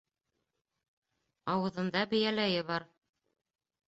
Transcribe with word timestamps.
Ауыҙында 1.55 2.01
бейәләйе 2.13 2.65
бар. 2.71 2.87